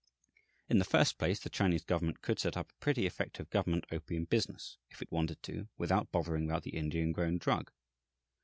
[0.67, 4.25] In the first place, the Chinese government could set up a pretty effective government opium
[4.25, 7.71] business, if it wanted to, without bothering about the Indian grown drug.